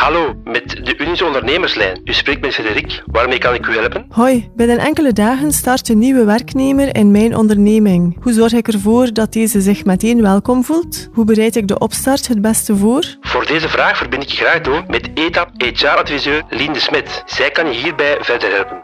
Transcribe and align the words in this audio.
Hallo, 0.00 0.34
met 0.44 0.70
de 0.86 0.96
Unizo 0.98 1.26
Ondernemerslijn. 1.26 2.00
U 2.04 2.12
spreekt 2.12 2.40
met 2.40 2.54
Frederik. 2.54 3.02
Waarmee 3.06 3.38
kan 3.38 3.54
ik 3.54 3.66
u 3.66 3.76
helpen? 3.76 4.06
Hoi, 4.08 4.50
binnen 4.56 4.78
enkele 4.78 5.12
dagen 5.12 5.52
start 5.52 5.88
een 5.88 5.98
nieuwe 5.98 6.24
werknemer 6.24 6.96
in 6.96 7.10
mijn 7.10 7.36
onderneming. 7.36 8.16
Hoe 8.22 8.32
zorg 8.32 8.52
ik 8.52 8.68
ervoor 8.68 9.12
dat 9.12 9.32
deze 9.32 9.60
zich 9.60 9.84
meteen 9.84 10.22
welkom 10.22 10.64
voelt? 10.64 11.08
Hoe 11.12 11.24
bereid 11.24 11.56
ik 11.56 11.68
de 11.68 11.78
opstart 11.78 12.28
het 12.28 12.40
beste 12.40 12.76
voor? 12.76 13.16
Voor 13.20 13.46
deze 13.46 13.68
vraag 13.68 13.96
verbind 13.96 14.22
ik 14.22 14.28
je 14.28 14.36
graag 14.36 14.60
door 14.60 14.84
met 14.86 15.10
ETAP 15.14 15.50
HR-adviseur 15.56 16.42
Lien 16.48 16.72
de 16.72 16.80
Smet. 16.80 17.22
Zij 17.26 17.50
kan 17.50 17.66
je 17.66 17.78
hierbij 17.78 18.16
verder 18.20 18.54
helpen. 18.54 18.82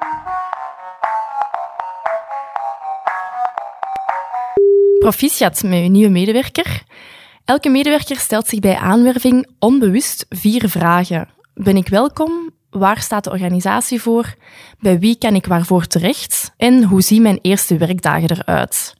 Proficiat 4.98 5.62
met 5.62 5.83
uw 5.83 5.88
nieuwe 5.88 6.10
medewerker. 6.10 6.85
Elke 7.47 7.69
medewerker 7.69 8.17
stelt 8.17 8.49
zich 8.49 8.59
bij 8.59 8.77
aanwerving 8.77 9.47
onbewust 9.59 10.27
vier 10.29 10.69
vragen. 10.69 11.29
Ben 11.55 11.77
ik 11.77 11.89
welkom? 11.89 12.51
Waar 12.71 13.01
staat 13.01 13.25
de 13.25 13.31
organisatie 13.31 14.01
voor? 14.01 14.35
Bij 14.81 14.99
wie 14.99 15.19
kan 15.19 15.35
ik 15.35 15.47
waarvoor 15.47 15.87
terecht? 15.87 16.53
En 16.57 16.85
hoe 16.85 17.03
zien 17.03 17.23
mijn 17.23 17.39
eerste 17.43 17.77
werkdagen 17.77 18.31
eruit? 18.31 18.95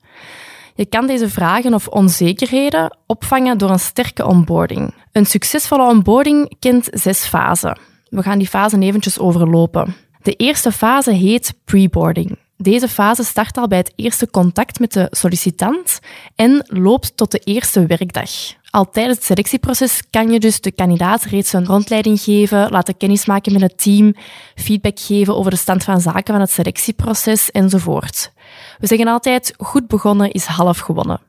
Je 0.75 0.87
kan 0.87 1.07
deze 1.07 1.29
vragen 1.29 1.75
of 1.75 1.89
onzekerheden 1.89 2.97
opvangen 3.07 3.59
door 3.59 3.71
een 3.71 3.79
sterke 3.79 4.27
onboarding. 4.27 4.95
Een 5.13 5.27
succesvolle 5.27 5.89
onboarding 5.89 6.57
kent 6.59 6.89
zes 6.91 7.25
fasen. 7.25 7.79
We 8.09 8.23
gaan 8.23 8.39
die 8.39 8.49
fasen 8.49 8.83
eventjes 8.83 9.19
overlopen. 9.19 9.95
De 10.23 10.33
eerste 10.33 10.73
fase 10.73 11.13
heet 11.13 11.55
preboarding. 11.65 12.38
Deze 12.59 12.88
fase 12.88 13.24
start 13.24 13.57
al 13.57 13.68
bij 13.68 13.79
het 13.79 13.93
eerste 13.96 14.30
contact 14.30 14.79
met 14.79 14.93
de 14.93 15.07
sollicitant 15.10 15.99
en 16.35 16.65
loopt 16.68 17.16
tot 17.16 17.30
de 17.30 17.38
eerste 17.38 17.87
werkdag. 17.87 18.30
Al 18.71 18.90
tijdens 18.90 19.16
het 19.16 19.26
selectieproces 19.26 20.02
kan 20.10 20.30
je 20.30 20.40
dus 20.40 20.60
de 20.60 20.73
kandidaat 20.73 21.24
reeds 21.24 21.52
een 21.52 21.66
rondleiding 21.66 22.21
geven, 22.21 22.71
laten 22.71 22.96
kennismaken 22.96 23.52
met 23.52 23.60
het 23.60 23.82
team, 23.82 24.15
feedback 24.54 25.01
geven 25.01 25.37
over 25.37 25.51
de 25.51 25.57
stand 25.57 25.85
van 25.85 26.01
zaken 26.01 26.32
van 26.35 26.40
het 26.40 26.51
selectieproces 26.51 27.51
enzovoort. 27.51 28.32
We 28.79 28.87
zeggen 28.87 29.09
altijd, 29.09 29.54
goed 29.57 29.87
begonnen 29.87 30.30
is 30.30 30.45
half 30.45 30.79
gewonnen. 30.79 31.20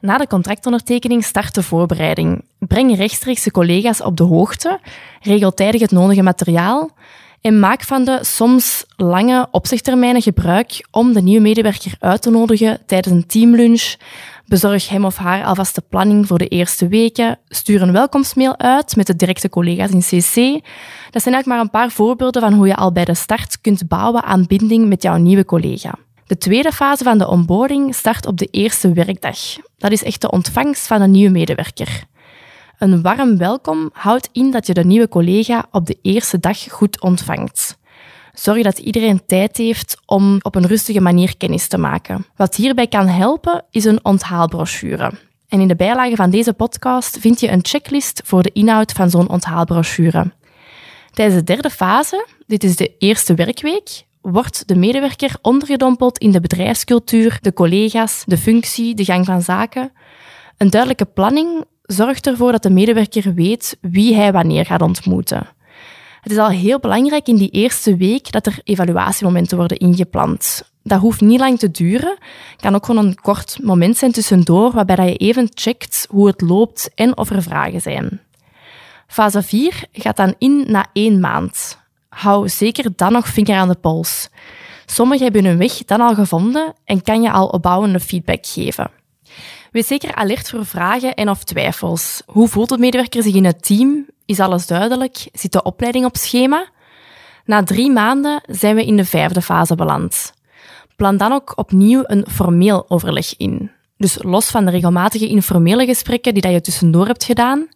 Na 0.00 0.18
de 0.18 0.26
contractondertekening 0.26 1.24
start 1.24 1.54
de 1.54 1.62
voorbereiding. 1.62 2.44
Breng 2.58 2.96
rechtstreeks 2.96 3.42
de 3.42 3.50
collega's 3.50 4.02
op 4.02 4.16
de 4.16 4.24
hoogte, 4.24 4.80
regel 5.20 5.54
tijdig 5.54 5.80
het 5.80 5.90
nodige 5.90 6.22
materiaal, 6.22 6.90
en 7.46 7.58
maak 7.58 7.82
van 7.82 8.04
de 8.04 8.18
soms 8.22 8.84
lange 8.96 9.48
opzichttermijnen 9.50 10.22
gebruik 10.22 10.86
om 10.90 11.12
de 11.12 11.22
nieuwe 11.22 11.40
medewerker 11.40 11.94
uit 11.98 12.22
te 12.22 12.30
nodigen 12.30 12.78
tijdens 12.86 13.14
een 13.14 13.26
teamlunch. 13.26 13.94
Bezorg 14.46 14.88
hem 14.88 15.04
of 15.04 15.16
haar 15.16 15.44
alvast 15.44 15.74
de 15.74 15.82
planning 15.88 16.26
voor 16.26 16.38
de 16.38 16.48
eerste 16.48 16.88
weken. 16.88 17.38
Stuur 17.48 17.82
een 17.82 17.92
welkomstmail 17.92 18.58
uit 18.58 18.96
met 18.96 19.06
de 19.06 19.16
directe 19.16 19.48
collega's 19.48 19.90
in 19.90 20.00
CC. 20.00 20.34
Dat 21.10 21.22
zijn 21.22 21.34
eigenlijk 21.34 21.46
maar 21.46 21.60
een 21.60 21.70
paar 21.70 21.90
voorbeelden 21.90 22.42
van 22.42 22.52
hoe 22.52 22.66
je 22.66 22.76
al 22.76 22.92
bij 22.92 23.04
de 23.04 23.14
start 23.14 23.60
kunt 23.60 23.88
bouwen 23.88 24.22
aan 24.22 24.46
binding 24.46 24.88
met 24.88 25.02
jouw 25.02 25.16
nieuwe 25.16 25.44
collega. 25.44 25.94
De 26.26 26.38
tweede 26.38 26.72
fase 26.72 27.04
van 27.04 27.18
de 27.18 27.28
onboarding 27.28 27.94
start 27.94 28.26
op 28.26 28.36
de 28.38 28.48
eerste 28.50 28.92
werkdag. 28.92 29.38
Dat 29.78 29.92
is 29.92 30.02
echt 30.02 30.20
de 30.20 30.30
ontvangst 30.30 30.86
van 30.86 31.00
een 31.00 31.10
nieuwe 31.10 31.30
medewerker. 31.30 32.06
Een 32.78 33.02
warm 33.02 33.36
welkom 33.36 33.90
houdt 33.92 34.28
in 34.32 34.50
dat 34.50 34.66
je 34.66 34.74
de 34.74 34.84
nieuwe 34.84 35.08
collega 35.08 35.66
op 35.70 35.86
de 35.86 35.98
eerste 36.02 36.40
dag 36.40 36.70
goed 36.70 37.00
ontvangt. 37.00 37.78
Zorg 38.32 38.62
dat 38.62 38.78
iedereen 38.78 39.26
tijd 39.26 39.56
heeft 39.56 40.00
om 40.06 40.38
op 40.42 40.54
een 40.54 40.66
rustige 40.66 41.00
manier 41.00 41.36
kennis 41.36 41.68
te 41.68 41.78
maken. 41.78 42.26
Wat 42.36 42.54
hierbij 42.54 42.86
kan 42.86 43.06
helpen, 43.06 43.64
is 43.70 43.84
een 43.84 44.04
onthaalbrochure. 44.04 45.12
En 45.48 45.60
in 45.60 45.68
de 45.68 45.76
bijlage 45.76 46.16
van 46.16 46.30
deze 46.30 46.52
podcast 46.52 47.18
vind 47.20 47.40
je 47.40 47.50
een 47.50 47.64
checklist 47.64 48.20
voor 48.24 48.42
de 48.42 48.52
inhoud 48.52 48.92
van 48.92 49.10
zo'n 49.10 49.28
onthaalbrochure. 49.28 50.32
Tijdens 51.10 51.38
de 51.38 51.44
derde 51.44 51.70
fase, 51.70 52.26
dit 52.46 52.64
is 52.64 52.76
de 52.76 52.96
eerste 52.98 53.34
werkweek, 53.34 54.04
wordt 54.20 54.68
de 54.68 54.76
medewerker 54.76 55.36
ondergedompeld 55.42 56.18
in 56.18 56.30
de 56.30 56.40
bedrijfscultuur, 56.40 57.38
de 57.40 57.52
collega's, 57.52 58.22
de 58.26 58.38
functie, 58.38 58.94
de 58.94 59.04
gang 59.04 59.24
van 59.24 59.42
zaken. 59.42 59.92
Een 60.56 60.70
duidelijke 60.70 61.04
planning 61.04 61.64
zorgt 61.86 62.26
ervoor 62.26 62.52
dat 62.52 62.62
de 62.62 62.70
medewerker 62.70 63.34
weet 63.34 63.76
wie 63.80 64.14
hij 64.14 64.32
wanneer 64.32 64.66
gaat 64.66 64.82
ontmoeten. 64.82 65.46
Het 66.20 66.32
is 66.32 66.38
al 66.38 66.48
heel 66.48 66.78
belangrijk 66.78 67.26
in 67.26 67.36
die 67.36 67.50
eerste 67.50 67.96
week 67.96 68.32
dat 68.32 68.46
er 68.46 68.60
evaluatiemomenten 68.64 69.56
worden 69.56 69.78
ingepland. 69.78 70.70
Dat 70.82 71.00
hoeft 71.00 71.20
niet 71.20 71.40
lang 71.40 71.58
te 71.58 71.70
duren. 71.70 72.18
Kan 72.56 72.74
ook 72.74 72.86
gewoon 72.86 73.06
een 73.06 73.20
kort 73.20 73.58
moment 73.62 73.96
zijn 73.96 74.12
tussendoor, 74.12 74.72
waarbij 74.72 75.06
je 75.06 75.16
even 75.16 75.48
checkt 75.54 76.06
hoe 76.10 76.26
het 76.26 76.40
loopt 76.40 76.90
en 76.94 77.16
of 77.16 77.30
er 77.30 77.42
vragen 77.42 77.80
zijn. 77.80 78.20
Fase 79.06 79.42
4 79.42 79.84
gaat 79.92 80.16
dan 80.16 80.34
in 80.38 80.64
na 80.68 80.86
één 80.92 81.20
maand. 81.20 81.78
Hou 82.08 82.48
zeker 82.48 82.90
dan 82.96 83.12
nog 83.12 83.28
vinger 83.28 83.56
aan 83.56 83.68
de 83.68 83.74
pols. 83.74 84.28
Sommigen 84.86 85.24
hebben 85.24 85.44
hun 85.44 85.58
weg 85.58 85.84
dan 85.84 86.00
al 86.00 86.14
gevonden 86.14 86.74
en 86.84 87.02
kan 87.02 87.22
je 87.22 87.30
al 87.30 87.46
opbouwende 87.46 88.00
feedback 88.00 88.46
geven. 88.46 88.90
Wees 89.72 89.86
zeker 89.86 90.14
alert 90.14 90.50
voor 90.50 90.66
vragen 90.66 91.14
en 91.14 91.30
of 91.30 91.44
twijfels. 91.44 92.22
Hoe 92.26 92.48
voelt 92.48 92.68
de 92.68 92.78
medewerker 92.78 93.22
zich 93.22 93.34
in 93.34 93.44
het 93.44 93.64
team? 93.64 94.06
Is 94.26 94.40
alles 94.40 94.66
duidelijk? 94.66 95.28
Zit 95.32 95.52
de 95.52 95.62
opleiding 95.62 96.04
op 96.04 96.16
schema? 96.16 96.66
Na 97.44 97.62
drie 97.62 97.90
maanden 97.90 98.40
zijn 98.46 98.74
we 98.74 98.84
in 98.84 98.96
de 98.96 99.04
vijfde 99.04 99.42
fase 99.42 99.74
beland. 99.74 100.32
Plan 100.96 101.16
dan 101.16 101.32
ook 101.32 101.52
opnieuw 101.56 102.02
een 102.06 102.26
formeel 102.30 102.84
overleg 102.88 103.36
in. 103.36 103.70
Dus 103.96 104.18
los 104.22 104.46
van 104.50 104.64
de 104.64 104.70
regelmatige 104.70 105.28
informele 105.28 105.86
gesprekken 105.86 106.32
die 106.32 106.42
dat 106.42 106.52
je 106.52 106.60
tussendoor 106.60 107.06
hebt 107.06 107.24
gedaan. 107.24 107.68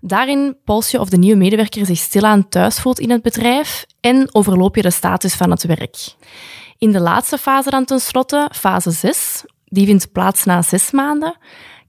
Daarin 0.00 0.56
pols 0.64 0.90
je 0.90 1.00
of 1.00 1.08
de 1.08 1.18
nieuwe 1.18 1.36
medewerker 1.36 1.86
zich 1.86 1.98
stilaan 1.98 2.48
thuis 2.48 2.80
voelt 2.80 2.98
in 2.98 3.10
het 3.10 3.22
bedrijf 3.22 3.86
en 4.00 4.34
overloop 4.34 4.76
je 4.76 4.82
de 4.82 4.90
status 4.90 5.34
van 5.34 5.50
het 5.50 5.62
werk. 5.62 5.96
In 6.78 6.92
de 6.92 7.00
laatste 7.00 7.38
fase 7.38 7.70
dan 7.70 7.84
tenslotte, 7.84 8.50
fase 8.52 8.90
6, 8.90 9.44
die 9.68 9.86
vindt 9.86 10.12
plaats 10.12 10.44
na 10.44 10.62
zes 10.62 10.90
maanden, 10.90 11.36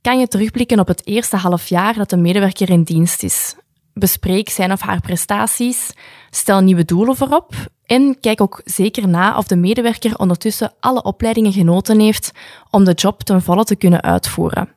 kan 0.02 0.20
je 0.20 0.28
terugblikken 0.28 0.80
op 0.80 0.88
het 0.88 1.06
eerste 1.06 1.38
half 1.38 1.68
jaar 1.68 1.94
dat 1.94 2.10
de 2.10 2.18
medewerker 2.18 2.70
in 2.70 2.84
dienst 2.84 3.24
is. 3.24 3.56
Bespreek 3.94 4.50
zijn 4.50 4.72
of 4.72 4.82
haar 4.82 5.02
prestaties, 5.02 5.92
stel 6.30 6.62
nieuwe 6.62 6.86
doelen 6.86 7.16
voorop 7.16 7.54
en 7.86 8.18
kijk 8.20 8.42
ook 8.42 8.62
zeker 8.66 9.08
na 9.08 9.38
of 9.38 9.48
de 9.48 9.56
medewerker 9.56 10.18
ondertussen 10.18 10.74
alle 10.80 11.04
opleidingen 11.04 11.54
genoten 11.54 12.00
heeft 12.00 12.32
om 12.70 12.84
de 12.84 12.94
job 12.94 13.22
ten 13.22 13.42
volle 13.42 13.64
te 13.64 13.76
kunnen 13.76 14.02
uitvoeren. 14.02 14.70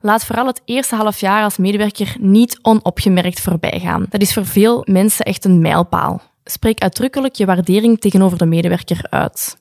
Laat 0.00 0.24
vooral 0.24 0.46
het 0.46 0.62
eerste 0.64 0.96
half 0.96 1.20
jaar 1.20 1.42
als 1.44 1.56
medewerker 1.56 2.16
niet 2.18 2.58
onopgemerkt 2.62 3.40
voorbij 3.40 3.80
gaan. 3.80 4.06
Dat 4.08 4.20
is 4.20 4.32
voor 4.32 4.46
veel 4.46 4.82
mensen 4.90 5.24
echt 5.24 5.44
een 5.44 5.60
mijlpaal. 5.60 6.22
Spreek 6.44 6.80
uitdrukkelijk 6.80 7.34
je 7.34 7.46
waardering 7.46 8.00
tegenover 8.00 8.38
de 8.38 8.46
medewerker 8.46 9.06
uit. 9.10 9.58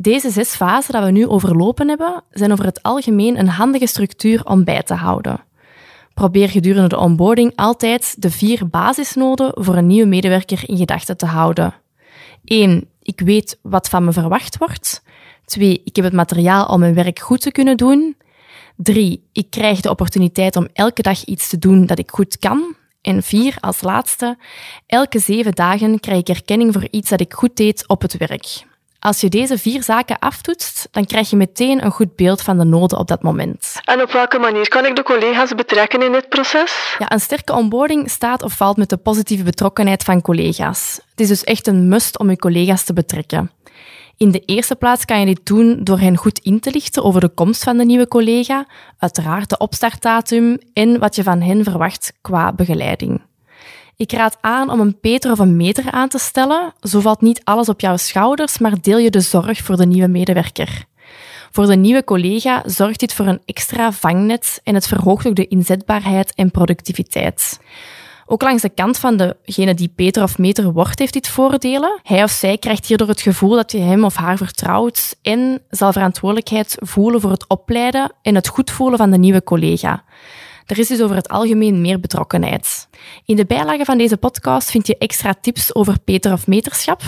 Deze 0.00 0.30
zes 0.30 0.54
fasen 0.54 0.92
dat 0.92 1.04
we 1.04 1.10
nu 1.10 1.26
overlopen 1.26 1.88
hebben, 1.88 2.22
zijn 2.30 2.52
over 2.52 2.64
het 2.64 2.82
algemeen 2.82 3.38
een 3.38 3.48
handige 3.48 3.86
structuur 3.86 4.44
om 4.44 4.64
bij 4.64 4.82
te 4.82 4.94
houden. 4.94 5.40
Probeer 6.14 6.48
gedurende 6.48 6.88
de 6.88 6.98
onboarding 6.98 7.52
altijd 7.56 8.22
de 8.22 8.30
vier 8.30 8.68
basisnoden 8.68 9.52
voor 9.54 9.76
een 9.76 9.86
nieuwe 9.86 10.08
medewerker 10.08 10.68
in 10.68 10.76
gedachten 10.76 11.16
te 11.16 11.26
houden. 11.26 11.74
1. 12.44 12.88
Ik 13.02 13.20
weet 13.20 13.58
wat 13.62 13.88
van 13.88 14.04
me 14.04 14.12
verwacht 14.12 14.58
wordt. 14.58 15.02
2. 15.44 15.80
Ik 15.84 15.96
heb 15.96 16.04
het 16.04 16.14
materiaal 16.14 16.66
om 16.66 16.80
mijn 16.80 16.94
werk 16.94 17.18
goed 17.18 17.40
te 17.40 17.52
kunnen 17.52 17.76
doen. 17.76 18.16
3. 18.76 19.28
Ik 19.32 19.50
krijg 19.50 19.80
de 19.80 19.90
opportuniteit 19.90 20.56
om 20.56 20.68
elke 20.72 21.02
dag 21.02 21.24
iets 21.24 21.48
te 21.48 21.58
doen 21.58 21.86
dat 21.86 21.98
ik 21.98 22.10
goed 22.10 22.38
kan. 22.38 22.74
En 23.00 23.22
4. 23.22 23.56
Als 23.60 23.82
laatste. 23.82 24.38
Elke 24.86 25.18
zeven 25.18 25.52
dagen 25.52 26.00
krijg 26.00 26.20
ik 26.20 26.28
erkenning 26.28 26.72
voor 26.72 26.88
iets 26.90 27.10
dat 27.10 27.20
ik 27.20 27.32
goed 27.32 27.56
deed 27.56 27.88
op 27.88 28.02
het 28.02 28.16
werk. 28.16 28.66
Als 29.00 29.20
je 29.20 29.28
deze 29.28 29.58
vier 29.58 29.82
zaken 29.82 30.18
aftoetst, 30.18 30.88
dan 30.90 31.04
krijg 31.04 31.30
je 31.30 31.36
meteen 31.36 31.84
een 31.84 31.90
goed 31.90 32.16
beeld 32.16 32.42
van 32.42 32.58
de 32.58 32.64
noden 32.64 32.98
op 32.98 33.08
dat 33.08 33.22
moment. 33.22 33.80
En 33.84 34.02
op 34.02 34.10
welke 34.10 34.38
manier 34.38 34.68
kan 34.68 34.84
ik 34.84 34.96
de 34.96 35.02
collega's 35.02 35.54
betrekken 35.54 36.02
in 36.02 36.12
dit 36.12 36.28
proces? 36.28 36.96
Ja, 36.98 37.12
een 37.12 37.20
sterke 37.20 37.52
onboarding 37.52 38.10
staat 38.10 38.42
of 38.42 38.52
valt 38.52 38.76
met 38.76 38.88
de 38.88 38.96
positieve 38.96 39.42
betrokkenheid 39.42 40.04
van 40.04 40.20
collega's. 40.20 41.00
Het 41.10 41.20
is 41.20 41.28
dus 41.28 41.44
echt 41.44 41.66
een 41.66 41.88
must 41.88 42.18
om 42.18 42.30
je 42.30 42.36
collega's 42.36 42.84
te 42.84 42.92
betrekken. 42.92 43.50
In 44.16 44.30
de 44.30 44.42
eerste 44.44 44.76
plaats 44.76 45.04
kan 45.04 45.20
je 45.20 45.26
dit 45.26 45.46
doen 45.46 45.84
door 45.84 45.98
hen 45.98 46.16
goed 46.16 46.38
in 46.38 46.60
te 46.60 46.70
lichten 46.70 47.04
over 47.04 47.20
de 47.20 47.28
komst 47.28 47.64
van 47.64 47.76
de 47.76 47.84
nieuwe 47.84 48.08
collega, 48.08 48.66
uiteraard 48.98 49.48
de 49.48 49.58
opstartdatum 49.58 50.58
en 50.72 50.98
wat 50.98 51.16
je 51.16 51.22
van 51.22 51.40
hen 51.40 51.64
verwacht 51.64 52.12
qua 52.20 52.52
begeleiding. 52.52 53.20
Ik 53.98 54.12
raad 54.12 54.38
aan 54.40 54.70
om 54.70 54.80
een 54.80 55.00
Peter 55.00 55.30
of 55.30 55.38
een 55.38 55.56
meter 55.56 55.90
aan 55.90 56.08
te 56.08 56.18
stellen. 56.18 56.72
Zo 56.80 57.00
valt 57.00 57.20
niet 57.20 57.40
alles 57.44 57.68
op 57.68 57.80
jouw 57.80 57.96
schouders, 57.96 58.58
maar 58.58 58.80
deel 58.80 58.98
je 58.98 59.10
de 59.10 59.20
zorg 59.20 59.58
voor 59.58 59.76
de 59.76 59.86
nieuwe 59.86 60.08
medewerker. 60.08 60.84
Voor 61.50 61.66
de 61.66 61.76
nieuwe 61.76 62.04
collega 62.04 62.62
zorgt 62.66 63.00
dit 63.00 63.14
voor 63.14 63.26
een 63.26 63.42
extra 63.44 63.92
vangnet 63.92 64.60
en 64.64 64.74
het 64.74 64.86
verhoogt 64.86 65.26
ook 65.26 65.34
de 65.34 65.46
inzetbaarheid 65.46 66.34
en 66.34 66.50
productiviteit. 66.50 67.60
Ook 68.26 68.42
langs 68.42 68.62
de 68.62 68.68
kant 68.68 68.98
van 68.98 69.16
degene 69.16 69.74
die 69.74 69.92
beter 69.96 70.22
of 70.22 70.38
meter 70.38 70.72
wordt, 70.72 70.98
heeft 70.98 71.12
dit 71.12 71.28
voordelen. 71.28 72.00
Hij 72.02 72.22
of 72.22 72.30
zij 72.30 72.58
krijgt 72.58 72.86
hierdoor 72.86 73.08
het 73.08 73.20
gevoel 73.20 73.54
dat 73.54 73.72
je 73.72 73.78
hem 73.78 74.04
of 74.04 74.14
haar 74.14 74.36
vertrouwt 74.36 75.16
en 75.22 75.62
zal 75.70 75.92
verantwoordelijkheid 75.92 76.76
voelen 76.80 77.20
voor 77.20 77.30
het 77.30 77.48
opleiden 77.48 78.12
en 78.22 78.34
het 78.34 78.48
goed 78.48 78.70
voelen 78.70 78.98
van 78.98 79.10
de 79.10 79.18
nieuwe 79.18 79.42
collega. 79.42 80.04
Er 80.68 80.78
is 80.78 80.88
dus 80.88 81.02
over 81.02 81.16
het 81.16 81.28
algemeen 81.28 81.80
meer 81.80 82.00
betrokkenheid. 82.00 82.88
In 83.24 83.36
de 83.36 83.46
bijlage 83.46 83.84
van 83.84 83.98
deze 83.98 84.16
podcast 84.16 84.70
vind 84.70 84.86
je 84.86 84.98
extra 84.98 85.34
tips 85.40 85.74
over 85.74 85.98
Peter 86.04 86.32
of 86.32 86.46
meterschap. 86.46 87.00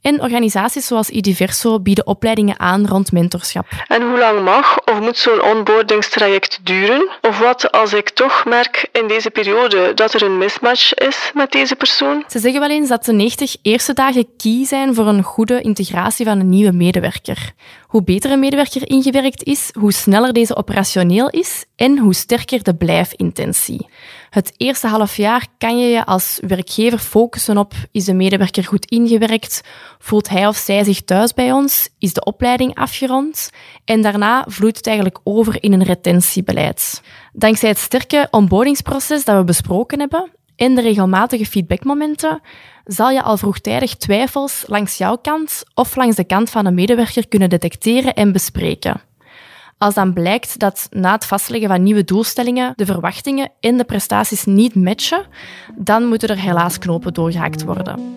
En 0.00 0.20
organisaties 0.22 0.86
zoals 0.86 1.10
Idiverso 1.10 1.80
bieden 1.80 2.06
opleidingen 2.06 2.60
aan 2.60 2.86
rond 2.86 3.12
mentorschap. 3.12 3.66
En 3.88 4.02
hoe 4.02 4.18
lang 4.18 4.44
mag 4.44 4.78
of 4.84 5.00
moet 5.00 5.16
zo'n 5.16 5.42
onboardingstraject 5.42 6.60
duren? 6.62 7.08
Of 7.20 7.38
wat 7.38 7.72
als 7.72 7.92
ik 7.92 8.10
toch 8.10 8.44
merk 8.44 8.88
in 8.92 9.08
deze 9.08 9.30
periode 9.30 9.94
dat 9.94 10.14
er 10.14 10.22
een 10.22 10.38
mismatch 10.38 10.94
is 10.94 11.30
met 11.34 11.52
deze 11.52 11.76
persoon? 11.76 12.24
Ze 12.28 12.38
zeggen 12.38 12.60
wel 12.60 12.70
eens 12.70 12.88
dat 12.88 13.04
de 13.04 13.12
90 13.12 13.56
eerste 13.62 13.92
dagen 13.92 14.26
key 14.36 14.64
zijn 14.64 14.94
voor 14.94 15.06
een 15.06 15.22
goede 15.22 15.60
integratie 15.60 16.26
van 16.26 16.40
een 16.40 16.48
nieuwe 16.48 16.72
medewerker. 16.72 17.52
Hoe 17.94 18.04
beter 18.04 18.30
een 18.30 18.38
medewerker 18.38 18.88
ingewerkt 18.88 19.42
is, 19.42 19.70
hoe 19.78 19.92
sneller 19.92 20.32
deze 20.32 20.56
operationeel 20.56 21.30
is 21.30 21.64
en 21.76 21.98
hoe 21.98 22.14
sterker 22.14 22.62
de 22.62 22.74
blijfintentie. 22.74 23.88
Het 24.30 24.52
eerste 24.56 24.86
half 24.86 25.16
jaar 25.16 25.46
kan 25.58 25.78
je 25.78 25.86
je 25.86 26.04
als 26.04 26.38
werkgever 26.46 26.98
focussen 26.98 27.58
op 27.58 27.74
is 27.92 28.04
de 28.04 28.14
medewerker 28.14 28.64
goed 28.64 28.90
ingewerkt, 28.90 29.60
voelt 29.98 30.28
hij 30.28 30.46
of 30.46 30.56
zij 30.56 30.84
zich 30.84 31.02
thuis 31.02 31.34
bij 31.34 31.52
ons, 31.52 31.88
is 31.98 32.12
de 32.12 32.24
opleiding 32.24 32.74
afgerond 32.74 33.50
en 33.84 34.02
daarna 34.02 34.44
vloeit 34.48 34.76
het 34.76 34.86
eigenlijk 34.86 35.18
over 35.24 35.62
in 35.62 35.72
een 35.72 35.84
retentiebeleid. 35.84 37.02
Dankzij 37.32 37.68
het 37.68 37.78
sterke 37.78 38.28
onboardingsproces 38.30 39.24
dat 39.24 39.36
we 39.36 39.44
besproken 39.44 39.98
hebben 39.98 40.30
en 40.56 40.74
de 40.74 40.80
regelmatige 40.80 41.46
feedbackmomenten 41.46 42.40
zal 42.84 43.10
je 43.10 43.22
al 43.22 43.36
vroegtijdig 43.36 43.96
twijfels 43.96 44.64
langs 44.66 44.98
jouw 44.98 45.16
kant 45.16 45.62
of 45.74 45.96
langs 45.96 46.16
de 46.16 46.24
kant 46.24 46.50
van 46.50 46.66
een 46.66 46.74
medewerker 46.74 47.28
kunnen 47.28 47.50
detecteren 47.50 48.14
en 48.14 48.32
bespreken. 48.32 49.00
Als 49.78 49.94
dan 49.94 50.12
blijkt 50.12 50.58
dat 50.58 50.86
na 50.90 51.12
het 51.12 51.26
vastleggen 51.26 51.68
van 51.68 51.82
nieuwe 51.82 52.04
doelstellingen 52.04 52.72
de 52.76 52.86
verwachtingen 52.86 53.50
en 53.60 53.76
de 53.76 53.84
prestaties 53.84 54.44
niet 54.44 54.74
matchen, 54.74 55.26
dan 55.76 56.04
moeten 56.04 56.28
er 56.28 56.38
helaas 56.38 56.78
knopen 56.78 57.14
doorgehaakt 57.14 57.64
worden. 57.64 58.16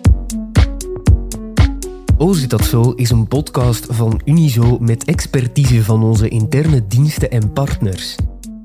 Zit 2.30 2.50
dat 2.50 2.64
zo 2.64 2.90
is 2.90 3.10
een 3.10 3.28
podcast 3.28 3.86
van 3.88 4.20
Unizo 4.24 4.78
met 4.80 5.04
expertise 5.04 5.84
van 5.84 6.02
onze 6.02 6.28
interne 6.28 6.86
diensten 6.86 7.30
en 7.30 7.52
partners. 7.52 8.16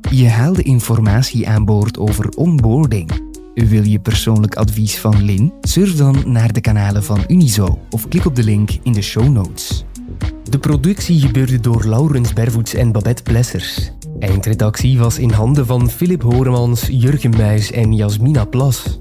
Je 0.10 0.30
haalt 0.30 0.56
de 0.56 0.64
informatie 0.64 1.50
aan 1.50 1.66
boord 1.66 1.98
over 1.98 2.30
onboarding. 2.30 3.33
Wil 3.54 3.84
je 3.84 4.00
persoonlijk 4.00 4.56
advies 4.56 5.00
van 5.00 5.24
Lin? 5.24 5.54
Surf 5.62 5.96
dan 5.96 6.24
naar 6.26 6.54
de 6.54 6.62
kanalen 6.62 7.04
van 7.04 7.24
Unizo 7.28 7.80
of 7.90 8.08
klik 8.08 8.26
op 8.26 8.36
de 8.36 8.44
link 8.44 8.70
in 8.84 8.94
de 8.94 9.02
show 9.02 9.28
notes. 9.28 9.86
De 10.50 10.60
productie 10.60 11.20
gebeurde 11.20 11.60
door 11.60 11.86
Laurens 11.86 12.34
Bervoets 12.34 12.74
en 12.74 12.92
Babette 12.92 13.24
Plessers. 13.24 13.92
Eindredactie 14.20 14.98
was 14.98 15.20
in 15.20 15.32
handen 15.32 15.66
van 15.66 15.90
Philip 15.90 16.22
Horemans, 16.22 16.88
Jurgen 16.88 17.30
Muis 17.30 17.72
en 17.72 17.96
Jasmina 17.96 18.46
Plas. 18.46 19.00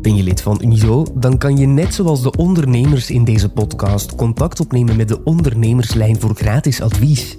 Ben 0.00 0.16
je 0.16 0.22
lid 0.22 0.42
van 0.42 0.60
Unizo? 0.62 1.06
Dan 1.14 1.38
kan 1.38 1.56
je 1.56 1.66
net 1.66 1.94
zoals 1.94 2.22
de 2.22 2.30
ondernemers 2.30 3.10
in 3.10 3.24
deze 3.24 3.48
podcast 3.48 4.14
contact 4.14 4.60
opnemen 4.60 4.96
met 4.96 5.08
de 5.08 5.24
ondernemerslijn 5.24 6.20
voor 6.20 6.34
gratis 6.34 6.80
advies. 6.80 7.38